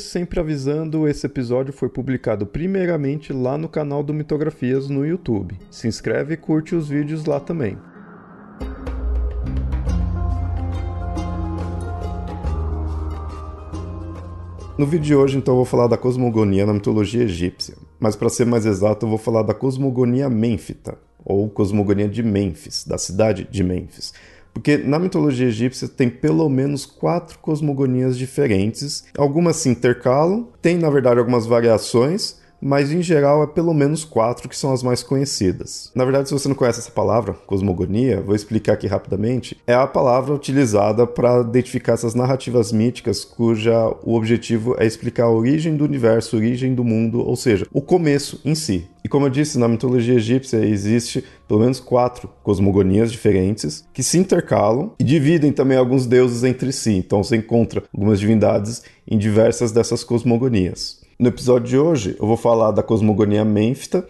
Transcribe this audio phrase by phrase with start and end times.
[0.00, 5.54] Sempre avisando, esse episódio foi publicado primeiramente lá no canal do Mitografias no YouTube.
[5.70, 7.76] Se inscreve e curte os vídeos lá também.
[14.78, 17.76] No vídeo de hoje, então, eu vou falar da cosmogonia na mitologia egípcia.
[18.00, 22.84] Mas, para ser mais exato, eu vou falar da cosmogonia mênfita, ou cosmogonia de Mênfis,
[22.86, 24.14] da cidade de Mênfis.
[24.56, 30.88] Porque na mitologia egípcia tem pelo menos quatro cosmogonias diferentes, algumas se intercalam, tem na
[30.88, 35.90] verdade algumas variações, mas em geral é pelo menos quatro que são as mais conhecidas.
[35.94, 39.56] Na verdade, se você não conhece essa palavra, cosmogonia, vou explicar aqui rapidamente.
[39.66, 45.30] É a palavra utilizada para identificar essas narrativas míticas cuja o objetivo é explicar a
[45.30, 48.88] origem do universo, a origem do mundo, ou seja, o começo em si.
[49.04, 54.18] E como eu disse, na mitologia egípcia existe pelo menos quatro cosmogonias diferentes que se
[54.18, 56.94] intercalam e dividem também alguns deuses entre si.
[56.94, 61.05] Então você encontra algumas divindades em diversas dessas cosmogonias.
[61.18, 64.06] No episódio de hoje, eu vou falar da cosmogonia mênfita,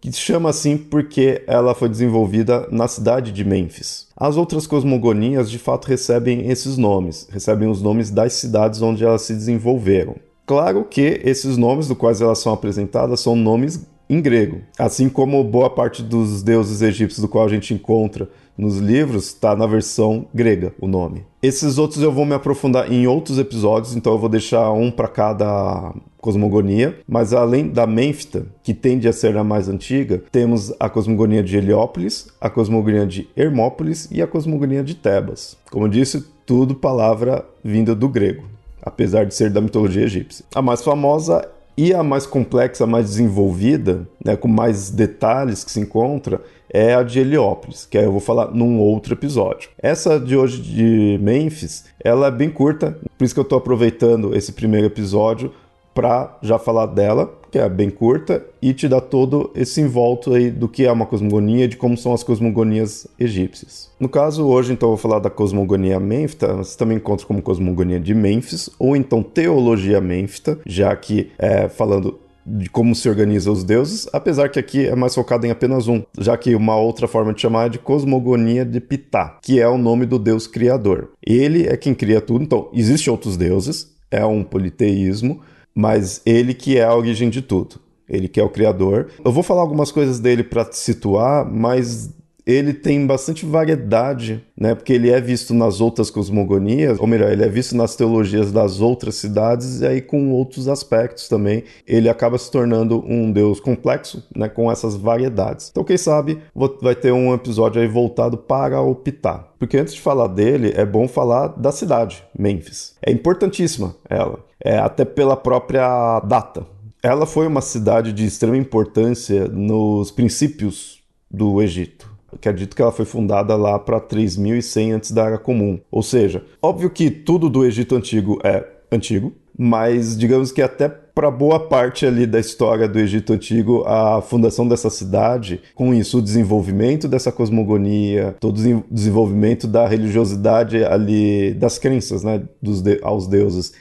[0.00, 4.06] que se chama assim porque ela foi desenvolvida na cidade de Mênfis.
[4.16, 9.20] As outras cosmogonias de fato recebem esses nomes, recebem os nomes das cidades onde elas
[9.20, 10.16] se desenvolveram.
[10.46, 15.44] Claro que esses nomes, dos quais elas são apresentadas, são nomes em grego, assim como
[15.44, 20.26] boa parte dos deuses egípcios do qual a gente encontra nos livros está na versão
[20.34, 21.24] grega o nome.
[21.42, 25.08] Esses outros eu vou me aprofundar em outros episódios, então eu vou deixar um para
[25.08, 30.88] cada cosmogonia, mas além da Mênfita, que tende a ser a mais antiga, temos a
[30.88, 35.56] cosmogonia de Heliópolis, a cosmogonia de Hermópolis e a cosmogonia de Tebas.
[35.70, 38.44] Como disse, tudo palavra vinda do grego,
[38.82, 40.44] apesar de ser da mitologia egípcia.
[40.54, 45.70] A mais famosa e a mais complexa, a mais desenvolvida, né, com mais detalhes que
[45.70, 46.40] se encontra,
[46.76, 49.70] é a de Heliópolis, que eu vou falar num outro episódio.
[49.82, 54.36] Essa de hoje de Memphis, ela é bem curta, por isso que eu estou aproveitando
[54.36, 55.50] esse primeiro episódio
[55.94, 60.50] para já falar dela, que é bem curta, e te dar todo esse envolto aí
[60.50, 63.90] do que é uma cosmogonia, de como são as cosmogonias egípcias.
[63.98, 67.98] No caso, hoje, então, eu vou falar da cosmogonia mênfita, você também encontra como cosmogonia
[67.98, 73.64] de Mênfis, ou então teologia mênfita, já que, é, falando de como se organizam os
[73.64, 77.34] deuses, apesar que aqui é mais focado em apenas um, já que uma outra forma
[77.34, 81.10] de chamar é de cosmogonia de Ptah, que é o nome do deus criador.
[81.20, 85.40] Ele é quem cria tudo, então existem outros deuses, é um politeísmo,
[85.74, 87.80] mas ele que é a origem de tudo.
[88.08, 89.08] Ele que é o criador.
[89.24, 92.14] Eu vou falar algumas coisas dele para situar, mas
[92.46, 94.72] ele tem bastante variedade, né?
[94.72, 98.80] Porque ele é visto nas outras cosmogonias, ou melhor, ele é visto nas teologias das
[98.80, 101.64] outras cidades e aí com outros aspectos também.
[101.84, 104.48] Ele acaba se tornando um deus complexo, né?
[104.48, 105.70] Com essas variedades.
[105.70, 106.38] Então, quem sabe
[106.80, 109.48] vai ter um episódio aí voltado para o Ptah.
[109.58, 112.94] Porque antes de falar dele, é bom falar da cidade, Mênfis.
[113.02, 116.64] É importantíssima ela, é até pela própria data.
[117.02, 123.04] Ela foi uma cidade de extrema importância nos princípios do Egito acredito que ela foi
[123.04, 125.78] fundada lá para 3100 antes da Era Comum.
[125.90, 131.30] Ou seja, óbvio que tudo do Egito Antigo é antigo, mas digamos que até para
[131.30, 136.22] boa parte ali da história do Egito Antigo, a fundação dessa cidade, com isso o
[136.22, 143.26] desenvolvimento dessa cosmogonia, todo o desenvolvimento da religiosidade ali, das crenças né, dos de aos
[143.26, 143.72] deuses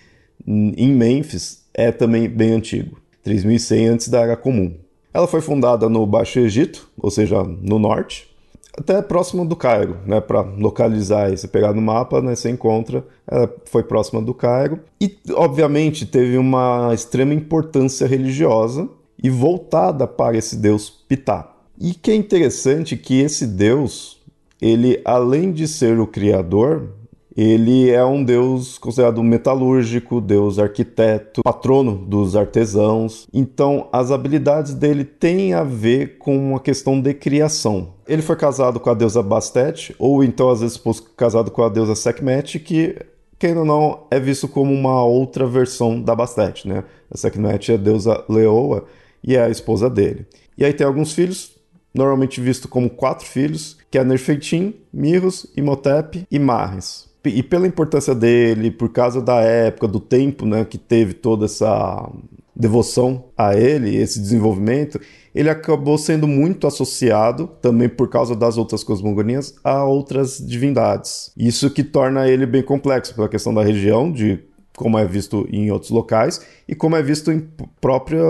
[0.47, 2.97] em Mênfis, é também bem antigo.
[3.23, 4.73] 3100 antes da Era Comum.
[5.13, 8.29] Ela foi fundada no Baixo Egito, ou seja, no norte,
[8.78, 13.06] até próximo do Cairo, né, para localizar e você pegar no mapa, né, você encontra,
[13.28, 18.88] ela foi próxima do Cairo e obviamente teve uma extrema importância religiosa
[19.22, 21.51] e voltada para esse deus Ptah.
[21.80, 24.22] E que é interessante que esse deus,
[24.62, 26.89] ele além de ser o criador,
[27.36, 33.28] ele é um deus considerado metalúrgico, deus arquiteto, patrono dos artesãos.
[33.34, 37.94] Então, as habilidades dele têm a ver com uma questão de criação.
[38.08, 40.82] Ele foi casado com a deusa Bastet, ou então às vezes
[41.18, 42.96] casado com a deusa Sekhmet, que
[43.38, 46.86] quem ou não é visto como uma outra versão da Bastet, né?
[47.12, 48.86] A Sekhmet é a deusa Leoa
[49.22, 50.26] e é a esposa dele.
[50.58, 51.52] E aí tem alguns filhos,
[51.94, 58.13] normalmente visto como quatro filhos, que é Nerfeitim, Mirros, Imhotep e Marres e pela importância
[58.13, 62.10] dele, por causa da época, do tempo, né, que teve toda essa
[62.56, 65.00] devoção a ele, esse desenvolvimento,
[65.33, 71.31] ele acabou sendo muito associado, também por causa das outras cosmogonias, a outras divindades.
[71.36, 74.39] Isso que torna ele bem complexo, pela questão da região, de
[74.77, 77.45] como é visto em outros locais, e como é visto em
[77.81, 78.24] própria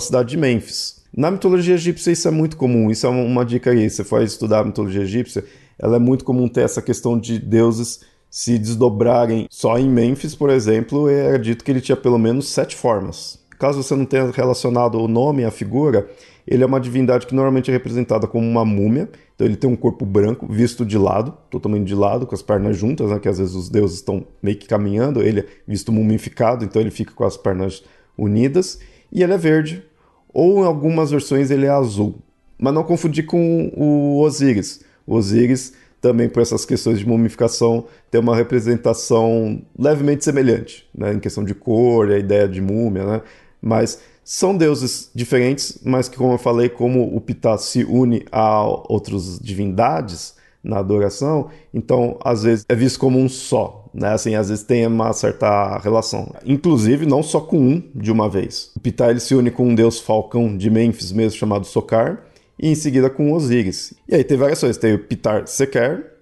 [0.00, 1.02] cidade de Mênfis.
[1.14, 4.60] Na mitologia egípcia isso é muito comum, isso é uma dica aí, você for estudar
[4.60, 5.44] a mitologia egípcia,
[5.78, 8.00] ela é muito comum ter essa questão de deuses
[8.32, 9.46] se desdobrarem.
[9.50, 13.38] Só em Mênfis, por exemplo, é dito que ele tinha pelo menos sete formas.
[13.58, 16.08] Caso você não tenha relacionado o nome à figura,
[16.48, 19.08] ele é uma divindade que normalmente é representada como uma múmia.
[19.34, 22.76] Então ele tem um corpo branco, visto de lado, totalmente de lado, com as pernas
[22.76, 23.18] juntas, né?
[23.20, 25.22] Que às vezes os deuses estão meio que caminhando.
[25.22, 27.84] Ele é visto mumificado, então ele fica com as pernas
[28.16, 28.80] unidas.
[29.12, 29.84] E ele é verde.
[30.32, 32.16] Ou em algumas versões ele é azul.
[32.58, 34.80] Mas não confundir com o Osíris.
[35.06, 41.20] O Osíris também por essas questões de mumificação, tem uma representação levemente semelhante, né, em
[41.20, 43.22] questão de cor, a ideia de múmia, né,
[43.62, 48.62] mas são deuses diferentes, mas que, como eu falei, como o Ptah se une a
[48.64, 54.10] outras divindades na adoração, então às vezes é visto como um só, né?
[54.12, 56.32] Assim, às vezes tem uma certa relação.
[56.46, 58.70] Inclusive, não só com um de uma vez.
[58.76, 62.24] O Ptah ele se une com um deus falcão de Mênfis mesmo, chamado Sokar,
[62.62, 63.92] e em seguida com Osíris.
[64.08, 66.12] E aí tem variações, tem o Pitar Seker,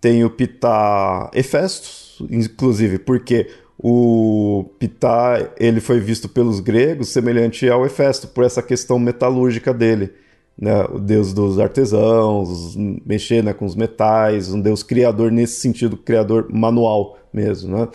[0.00, 7.84] tem o Pitar Hefestos, inclusive porque o Pitar ele foi visto pelos gregos semelhante ao
[7.84, 10.12] Hefesto, por essa questão metalúrgica dele.
[10.56, 15.96] Né, o deus dos artesãos, mexer né, com os metais, um deus criador nesse sentido,
[15.96, 17.76] criador manual mesmo.
[17.76, 17.88] Né?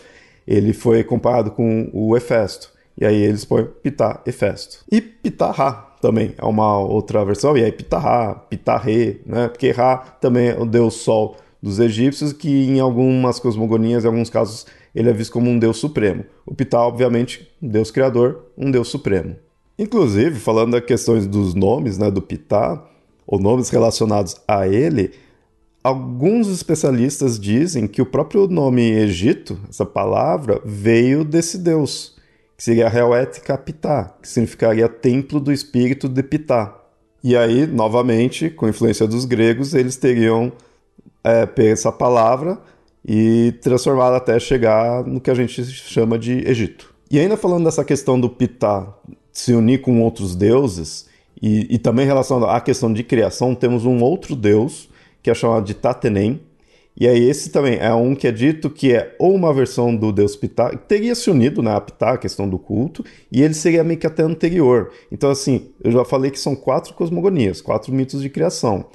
[0.45, 2.69] Ele foi comparado com o Hefesto.
[2.99, 4.83] E aí eles põem Pitá Hefesto.
[4.91, 5.01] E
[5.39, 9.49] Ra, também é uma outra versão, e aí Ptah, Ptahê, né?
[9.49, 14.29] Porque Ra também é o deus sol dos egípcios, que em algumas cosmogonias, em alguns
[14.29, 14.65] casos,
[14.95, 16.23] ele é visto como um deus supremo.
[16.45, 19.35] O Ptah, obviamente, um deus criador, um deus supremo.
[19.77, 22.81] Inclusive, falando das questões dos nomes né, do Ptah,
[23.25, 25.11] ou nomes relacionados a ele,
[25.83, 32.15] alguns especialistas dizem que o próprio nome Egito, essa palavra, veio desse deus
[32.57, 36.75] que seria Helet Capitá, que significaria templo do espírito de Pitá.
[37.23, 40.51] E aí, novamente, com influência dos gregos, eles teriam
[41.23, 42.59] é, pego essa palavra
[43.05, 46.93] e transformado até chegar no que a gente chama de Egito.
[47.11, 48.91] E ainda falando dessa questão do Pitá
[49.31, 51.07] se unir com outros deuses,
[51.41, 54.89] e, e também relacionado à questão de criação, temos um outro deus
[55.21, 56.41] que é chamado de Tatenem,
[56.99, 60.11] e aí esse também é um que é dito que é ou uma versão do
[60.11, 63.83] deus Ptah, teria se unido na né, Ptah, a questão do culto, e ele seria
[63.83, 64.91] meio que até anterior.
[65.11, 68.87] Então assim, eu já falei que são quatro cosmogonias, quatro mitos de criação.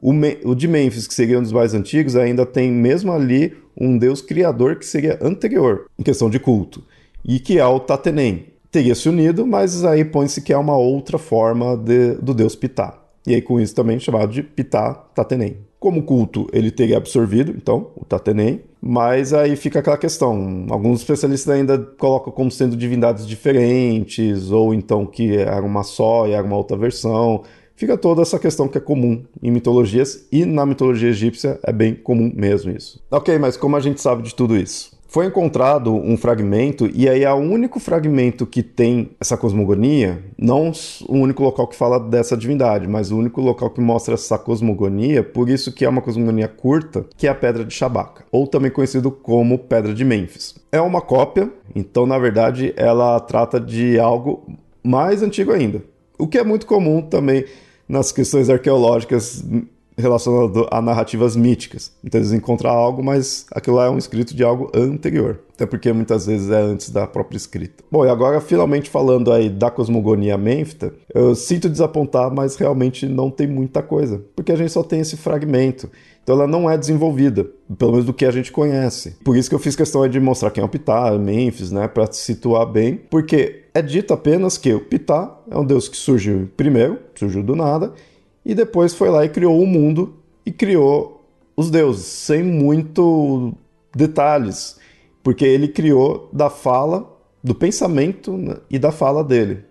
[0.00, 3.56] O, Me o de Mênfis, que seria um dos mais antigos, ainda tem mesmo ali
[3.76, 6.84] um deus criador que seria anterior, em questão de culto,
[7.24, 8.46] e que é o Tatenem.
[8.70, 13.02] Teria se unido, mas aí põe-se que é uma outra forma de, do deus Ptah.
[13.26, 15.67] E aí com isso também chamado de Ptah Tatenem.
[15.78, 20.66] Como culto, ele teria absorvido, então, o Tatenem, mas aí fica aquela questão.
[20.70, 26.32] Alguns especialistas ainda colocam como sendo divindades diferentes, ou então que era uma só e
[26.32, 27.44] era uma outra versão.
[27.76, 31.94] Fica toda essa questão que é comum em mitologias, e na mitologia egípcia é bem
[31.94, 33.00] comum mesmo isso.
[33.08, 34.97] Ok, mas como a gente sabe de tudo isso?
[35.10, 40.70] Foi encontrado um fragmento, e aí é o único fragmento que tem essa cosmogonia, não
[41.08, 45.22] o único local que fala dessa divindade, mas o único local que mostra essa cosmogonia,
[45.22, 48.70] por isso que é uma cosmogonia curta, que é a Pedra de Shabaca, ou também
[48.70, 50.56] conhecido como Pedra de Mênfis.
[50.70, 54.42] É uma cópia, então na verdade ela trata de algo
[54.82, 55.82] mais antigo ainda.
[56.18, 57.46] O que é muito comum também
[57.88, 59.42] nas questões arqueológicas
[59.98, 61.92] relacionado a narrativas míticas.
[62.04, 65.40] Então eles encontram algo, mas aquilo lá é um escrito de algo anterior.
[65.54, 67.82] Até porque muitas vezes é antes da própria escrita.
[67.90, 73.28] Bom, e agora finalmente falando aí da cosmogonia mênfita, eu sinto desapontar, mas realmente não
[73.28, 74.22] tem muita coisa.
[74.36, 75.90] Porque a gente só tem esse fragmento.
[76.22, 77.46] Então ela não é desenvolvida,
[77.78, 79.16] pelo menos do que a gente conhece.
[79.24, 82.12] Por isso que eu fiz questão de mostrar quem é o Ptah, Mênfis, né, para
[82.12, 86.98] situar bem, porque é dito apenas que o Ptah é um deus que surgiu primeiro,
[87.14, 87.94] surgiu do nada,
[88.48, 90.14] e depois foi lá e criou o mundo
[90.46, 91.22] e criou
[91.54, 93.52] os deuses, sem muito
[93.94, 94.78] detalhes,
[95.22, 97.14] porque ele criou da fala,
[97.44, 99.64] do pensamento né, e da fala dele.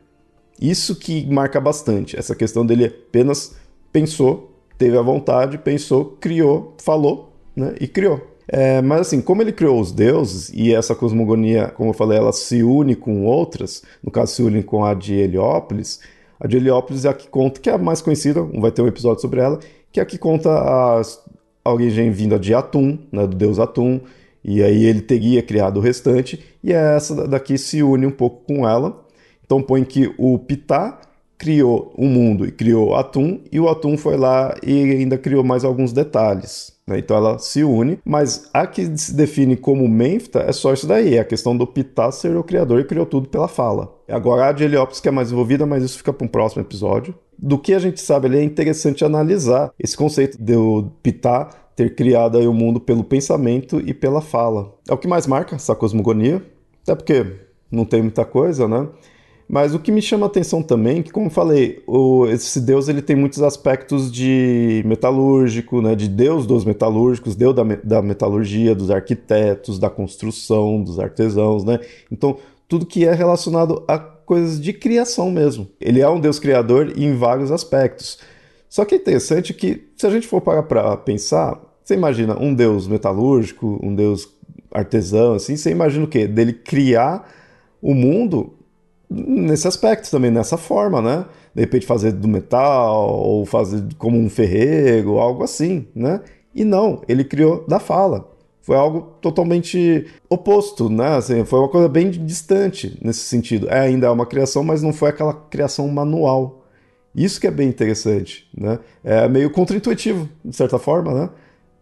[0.61, 3.55] Isso que marca bastante, essa questão dele apenas
[3.91, 8.35] pensou, teve a vontade, pensou, criou, falou né, e criou.
[8.47, 12.31] É, mas assim, como ele criou os deuses e essa cosmogonia, como eu falei, ela
[12.31, 15.99] se une com outras, no caso se une com a de Heliópolis,
[16.39, 18.87] a de Heliópolis é a que conta, que é a mais conhecida, vai ter um
[18.87, 19.59] episódio sobre ela,
[19.91, 21.01] que é a que conta a,
[21.65, 23.99] a origem vinda de Atum, né, do deus Atum,
[24.43, 28.45] e aí ele teria criado o restante, e é essa daqui se une um pouco
[28.45, 29.05] com ela.
[29.43, 30.99] Então põe que o Ptah
[31.37, 35.63] criou o mundo e criou Atum, e o Atum foi lá e ainda criou mais
[35.63, 36.76] alguns detalhes.
[36.87, 36.99] Né?
[36.99, 41.15] Então ela se une, mas a que se define como Menfta é só isso daí,
[41.15, 43.93] é a questão do Ptah ser o criador e criou tudo pela fala.
[44.07, 47.13] Agora a de Heliópolis que é mais envolvida, mas isso fica para um próximo episódio.
[47.37, 52.39] Do que a gente sabe ali é interessante analisar esse conceito do Ptah ter criado
[52.39, 54.73] o mundo pelo pensamento e pela fala.
[54.89, 56.43] É o que mais marca essa cosmogonia,
[56.81, 57.35] até porque
[57.69, 58.87] não tem muita coisa, né?
[59.47, 63.01] Mas o que me chama a atenção também, que como falei, o, esse deus ele
[63.01, 68.91] tem muitos aspectos de metalúrgico, né, de deus dos metalúrgicos, deus da, da metalurgia, dos
[68.91, 71.79] arquitetos, da construção, dos artesãos, né?
[72.11, 72.37] Então,
[72.67, 75.69] tudo que é relacionado a coisas de criação mesmo.
[75.79, 78.19] Ele é um deus criador em vários aspectos.
[78.67, 82.53] Só que é interessante que, se a gente for parar para pensar, você imagina um
[82.53, 84.27] deus metalúrgico, um deus
[84.69, 86.27] artesão, assim, você imagina o quê?
[86.27, 87.31] Dele criar
[87.81, 88.56] o mundo
[89.09, 91.25] nesse aspecto também, nessa forma, né?
[91.53, 96.21] De repente fazer do metal, ou fazer como um ferreiro, algo assim, né?
[96.53, 98.29] E não, ele criou da fala.
[98.61, 101.15] Foi algo totalmente oposto, né?
[101.15, 103.69] Assim, foi uma coisa bem distante nesse sentido.
[103.69, 106.65] É, ainda é uma criação, mas não foi aquela criação manual.
[107.15, 108.79] Isso que é bem interessante, né?
[109.03, 111.29] É meio contraintuitivo, de certa forma, né?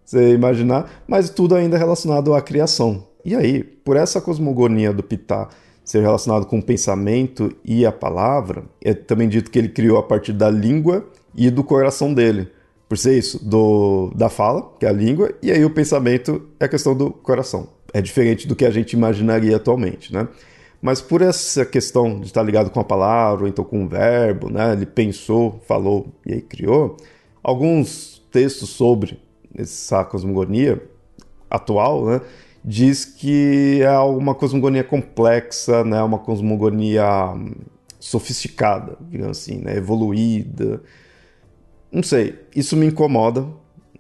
[0.06, 3.08] Você imaginar, mas tudo ainda relacionado à criação.
[3.26, 5.50] E aí, por essa cosmogonia do Pitá
[5.86, 10.04] ser relacionado com o pensamento e a palavra, é também dito que ele criou a
[10.04, 12.50] partir da língua e do coração dele.
[12.90, 16.66] Por ser isso, do, da fala, que é a língua, e aí o pensamento é
[16.66, 17.68] a questão do coração.
[17.94, 20.28] É diferente do que a gente imaginaria atualmente, né?
[20.82, 24.50] Mas por essa questão de estar ligado com a palavra, ou então com o verbo,
[24.50, 24.74] né?
[24.74, 26.98] Ele pensou, falou e aí criou.
[27.44, 29.20] Alguns textos sobre
[29.58, 30.82] essa cosmogonia
[31.50, 32.22] atual, né?
[32.66, 36.02] Diz que é uma cosmogonia complexa, né?
[36.02, 37.54] uma cosmogonia hum,
[38.00, 39.78] sofisticada, digamos assim, né?
[39.78, 40.82] evoluída.
[41.92, 43.46] Não sei, isso me incomoda,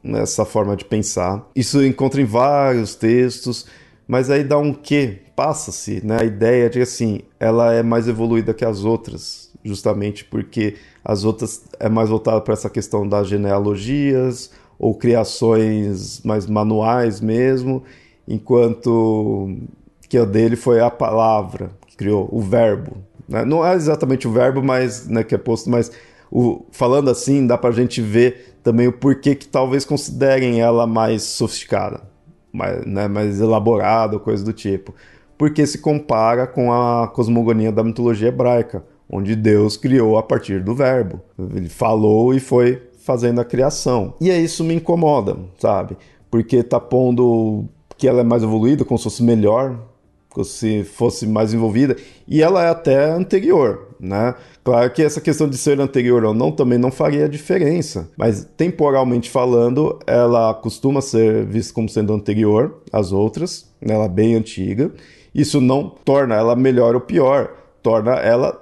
[0.03, 1.47] nessa forma de pensar.
[1.55, 3.67] Isso encontra em vários textos,
[4.07, 5.21] mas aí dá um quê?
[5.35, 6.17] Passa-se né?
[6.21, 11.23] a ideia de que assim, ela é mais evoluída que as outras, justamente porque as
[11.23, 17.83] outras é mais voltada para essa questão das genealogias ou criações mais manuais mesmo,
[18.27, 19.57] enquanto
[20.07, 22.97] que o dele foi a palavra que criou, o verbo.
[23.27, 23.43] Né?
[23.43, 25.91] Não é exatamente o verbo, mas né, que é posto, mas
[26.31, 30.87] o, falando assim, dá para a gente ver também o porquê que talvez considerem ela
[30.87, 32.01] mais sofisticada,
[32.51, 34.93] mais, né, mais elaborada, coisa do tipo.
[35.37, 40.73] Porque se compara com a cosmogonia da mitologia hebraica, onde Deus criou a partir do
[40.73, 41.21] verbo.
[41.37, 44.15] Ele falou e foi fazendo a criação.
[44.19, 45.95] E é isso me incomoda, sabe?
[46.31, 47.65] Porque tá pondo
[47.97, 49.79] que ela é mais evoluída, como se fosse melhor,
[50.29, 51.95] como se fosse mais envolvida,
[52.27, 54.35] e ela é até anterior, né?
[54.63, 59.29] Claro que essa questão de ser anterior ou não também não faria diferença, mas temporalmente
[59.29, 63.93] falando, ela costuma ser vista como sendo anterior às outras, né?
[63.93, 64.91] ela é bem antiga.
[65.33, 68.61] Isso não torna ela melhor ou pior, torna ela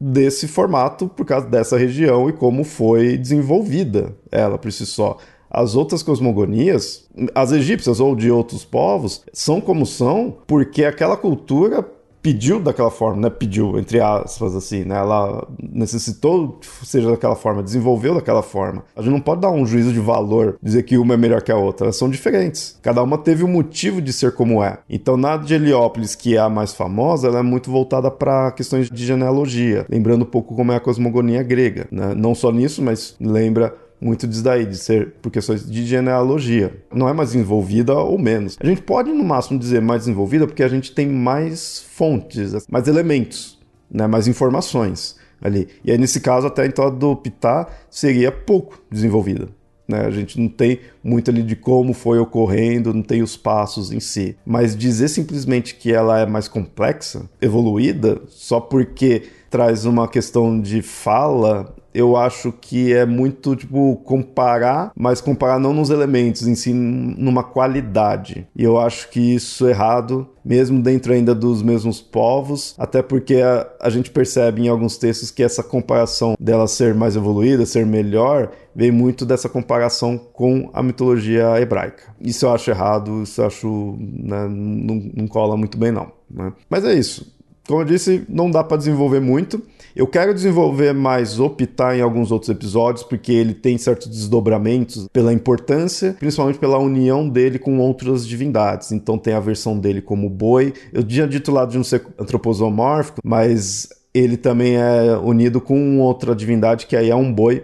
[0.00, 5.18] desse formato por causa dessa região e como foi desenvolvida ela por si só.
[5.54, 11.86] As outras cosmogonias, as egípcias ou de outros povos, são como são porque aquela cultura
[12.22, 13.30] pediu daquela forma, né?
[13.30, 14.96] Pediu, entre aspas, assim, né?
[14.96, 18.84] Ela necessitou seja daquela forma, desenvolveu daquela forma.
[18.94, 21.50] A gente não pode dar um juízo de valor, dizer que uma é melhor que
[21.50, 21.86] a outra.
[21.86, 22.78] Elas são diferentes.
[22.80, 24.78] Cada uma teve um motivo de ser como é.
[24.88, 28.88] Então, na de Heliópolis, que é a mais famosa, ela é muito voltada para questões
[28.88, 32.14] de genealogia, lembrando um pouco como é a cosmogonia grega, né?
[32.14, 36.74] Não só nisso, mas lembra muito disso daí, de ser por questões de genealogia.
[36.92, 38.58] Não é mais desenvolvida ou menos.
[38.60, 42.88] A gente pode, no máximo, dizer mais desenvolvida porque a gente tem mais fontes, mais
[42.88, 44.08] elementos, né?
[44.08, 45.68] mais informações ali.
[45.84, 49.48] E aí, nesse caso, até então a do Pitá seria pouco desenvolvida.
[49.86, 50.00] Né?
[50.00, 54.00] A gente não tem muito ali de como foi ocorrendo, não tem os passos em
[54.00, 54.36] si.
[54.44, 60.82] Mas dizer simplesmente que ela é mais complexa, evoluída, só porque traz uma questão de
[60.82, 66.72] fala eu acho que é muito, tipo, comparar, mas comparar não nos elementos, em si,
[66.72, 68.46] numa qualidade.
[68.56, 73.36] E eu acho que isso é errado, mesmo dentro ainda dos mesmos povos, até porque
[73.36, 77.86] a, a gente percebe em alguns textos que essa comparação dela ser mais evoluída, ser
[77.86, 82.04] melhor, vem muito dessa comparação com a mitologia hebraica.
[82.20, 83.96] Isso eu acho errado, isso eu acho.
[83.98, 86.10] Né, não, não cola muito bem, não.
[86.30, 86.52] Né?
[86.68, 87.31] Mas é isso.
[87.66, 89.62] Como eu disse, não dá para desenvolver muito.
[89.94, 95.32] Eu quero desenvolver mais Optar em alguns outros episódios, porque ele tem certos desdobramentos pela
[95.32, 98.90] importância, principalmente pela união dele com outras divindades.
[98.90, 100.72] Então tem a versão dele como boi.
[100.92, 106.34] Eu tinha dito lá de não ser antroposomórfico, mas ele também é unido com outra
[106.34, 107.62] divindade que aí é um boi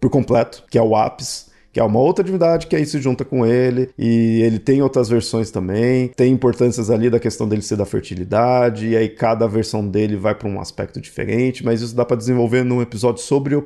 [0.00, 3.24] por completo, que é o Apis, que é uma outra divindade que aí se junta
[3.24, 7.76] com ele, e ele tem outras versões também, tem importâncias ali da questão dele ser
[7.76, 12.04] da fertilidade, e aí cada versão dele vai para um aspecto diferente, mas isso dá
[12.04, 13.62] para desenvolver num episódio sobre o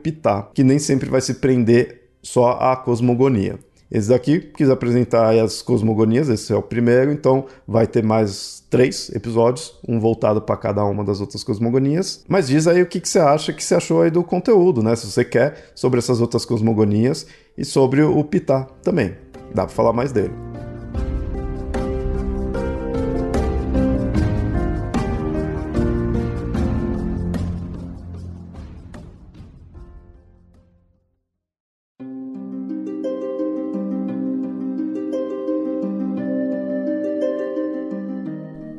[0.55, 3.59] que nem sempre vai se prender só à cosmogonia.
[3.91, 9.11] Esse daqui quis apresentar as cosmogonias, esse é o primeiro, então vai ter mais três
[9.15, 12.25] episódios, um voltado para cada uma das outras cosmogonias.
[12.29, 14.97] Mas diz aí o que, que você acha que você achou aí do conteúdo, né?
[14.97, 19.17] Se você quer sobre essas outras cosmogonias e sobre o Pitá também.
[19.55, 20.46] Dá para falar mais dele.